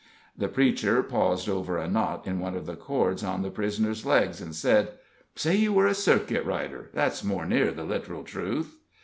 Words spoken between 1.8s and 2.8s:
knot in one of the